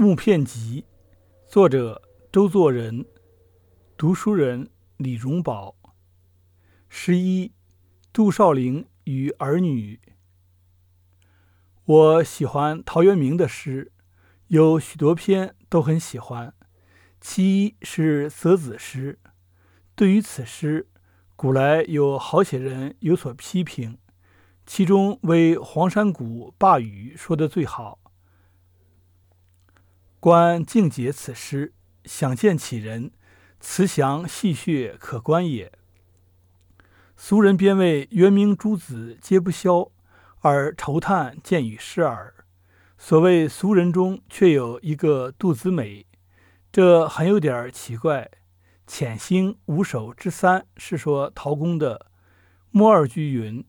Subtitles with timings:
[0.00, 0.86] 木片集》，
[1.46, 2.00] 作者
[2.32, 3.04] 周作人，
[3.98, 5.76] 读书人李荣宝。
[6.88, 7.52] 十一，
[8.10, 10.00] 杜少陵与儿女。
[11.84, 13.92] 我喜欢陶渊明的诗，
[14.46, 16.54] 有许多篇都很喜欢。
[17.20, 19.18] 其一是择子诗，
[19.94, 20.88] 对于此诗，
[21.36, 23.98] 古来有好些人有所批评，
[24.64, 27.98] 其中为黄山谷霸语说的最好。
[30.20, 31.72] 观静解此诗，
[32.04, 33.10] 想见其人，
[33.58, 35.72] 慈祥戏谑，可观也。
[37.16, 39.90] 俗人便谓元明诸子皆不肖，
[40.40, 42.34] 而愁叹见与诗耳。
[42.98, 46.04] 所谓俗人中，却有一个杜子美，
[46.70, 48.30] 这很有点奇怪。
[48.86, 52.10] 潜心五首之三是说陶公的。
[52.70, 53.64] 末二句云：“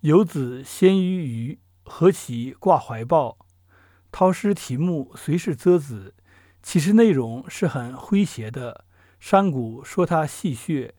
[0.00, 3.38] 游子先于鱼，何其挂怀抱。”
[4.16, 6.14] 陶诗题目虽是择子，
[6.62, 8.84] 其实内容是很诙谐的。
[9.18, 10.92] 山谷说他戏谑，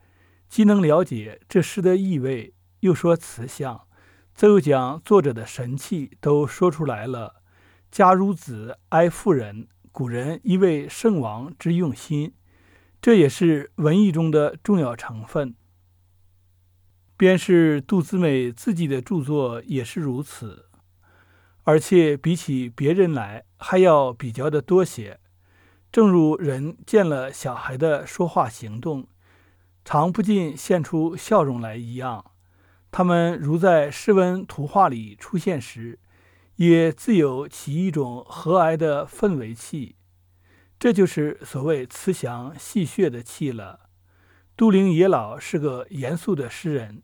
[0.50, 3.88] 既能了解这诗的意味，又说慈祥，
[4.34, 7.42] 则又将作者的神气都说出来了。
[7.90, 12.34] 家如子，哀妇人，古人一位圣王之用心，
[13.02, 15.56] 这也是文艺中的重要成分。
[17.16, 20.65] 便是杜子美自己的著作也是如此。
[21.66, 25.20] 而且比起别人来，还要比较的多些。
[25.92, 29.08] 正如人见了小孩的说话行动，
[29.84, 32.32] 常不禁现出笑容来一样。
[32.92, 36.00] 他们如在诗文图画里出现时，
[36.58, 39.96] 也自有其一种和蔼的氛围气。
[40.78, 43.90] 这就是所谓慈祥戏谑的气了。
[44.56, 47.02] 杜陵野老是个严肃的诗人，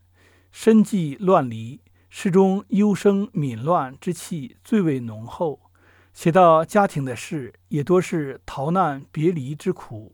[0.51, 1.81] 身际乱离。
[2.13, 5.71] 诗中幽生敏乱之气最为浓厚，
[6.13, 10.13] 写到家庭的事也多是逃难别离之苦，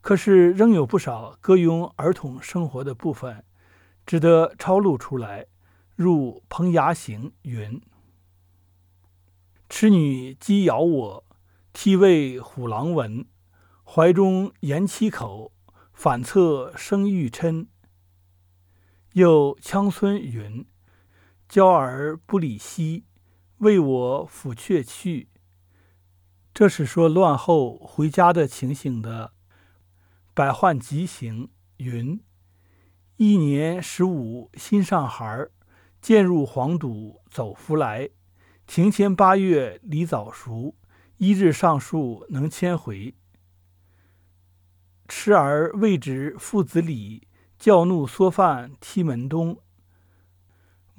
[0.00, 3.44] 可是仍有不少歌咏儿童生活的部分，
[4.06, 5.46] 值得抄录出来。
[5.94, 7.82] 入《彭崖行》云
[9.68, 11.24] ：“痴女鸡咬我，
[11.74, 13.26] 涕为虎狼闻。
[13.84, 15.52] 怀中言七口，
[15.92, 17.66] 反侧生玉嗔。”
[19.12, 20.64] 又《羌孙》云。
[21.48, 23.06] 娇儿不理兮，
[23.58, 25.30] 为我抚雀去。
[26.52, 29.32] 这是说乱后回家的情形的。
[30.34, 31.48] 百患疾行
[31.78, 32.20] 云：
[33.16, 35.48] 一年十五心上孩，
[36.02, 38.10] 渐入黄堵走复来。
[38.66, 40.76] 庭前八月梨早熟，
[41.16, 43.14] 一日上树能千回。
[45.08, 47.26] 痴儿未知父子礼，
[47.58, 49.58] 教怒缩饭踢门东。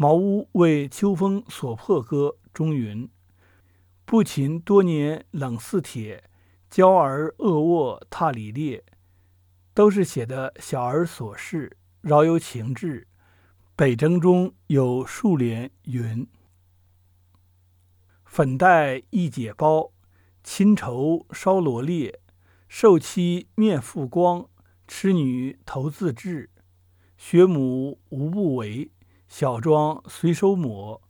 [0.02, 3.10] 茅屋为秋风所破歌中云
[4.06, 6.24] ：“不勤多年冷似铁，
[6.70, 8.86] 娇儿恶卧榻里裂。”
[9.76, 13.10] 都是写的小儿琐事，饶有情致。
[13.76, 16.26] 北征中有数联云
[18.24, 19.92] ：“粉黛一解包，
[20.46, 22.22] 亲愁烧罗列。
[22.70, 24.48] 受妻面复光，
[24.88, 26.50] 痴女头自治。
[27.18, 28.92] 学母无不为。”
[29.30, 31.02] 小庄随手抹，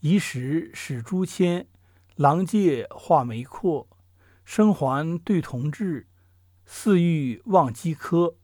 [0.00, 1.68] 疑石使朱签，
[2.16, 3.86] 郎借画眉阔，
[4.42, 6.08] 生还对同治，
[6.64, 8.36] 似欲忘饥科。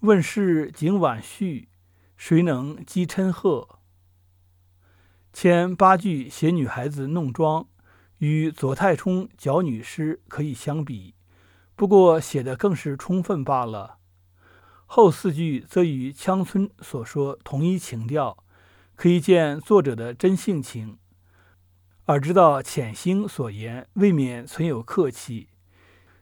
[0.00, 1.68] 问世景晚序，
[2.16, 3.80] 谁能击嗔鹤？
[5.30, 7.68] 前八句写女孩子弄妆，
[8.16, 11.14] 与左太冲矫女诗可以相比，
[11.76, 13.97] 不过写的更是充分罢了。
[14.90, 18.42] 后四句则与羌村所说同一情调，
[18.96, 20.96] 可以见作者的真性情。
[22.06, 25.50] 而知道浅兴所言，未免存有客气。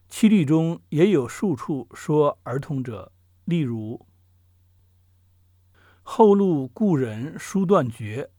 [0.08, 3.12] 七律中也有数处说儿童者，
[3.44, 4.04] 例如
[6.02, 8.30] ：“后路故人书断绝，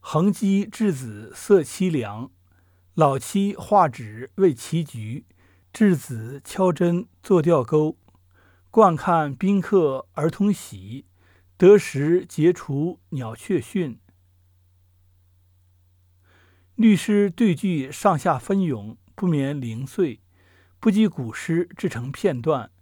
[0.00, 2.30] 横机稚子色凄凉。
[2.92, 5.24] 老妻画纸为棋局，
[5.72, 7.96] 稚子敲针作钓钩。”
[8.74, 11.06] 惯看宾客儿童喜，
[11.56, 14.00] 得时结除鸟雀讯。
[16.74, 20.20] 律诗对句上下分咏，不免零碎，
[20.80, 22.72] 不及古诗制成片段。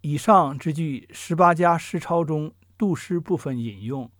[0.00, 4.10] 以上之句，十八家诗抄中杜诗部分引用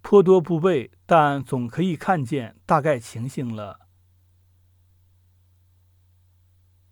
[0.00, 3.83] 颇多不备，但总可以看见大概情形了。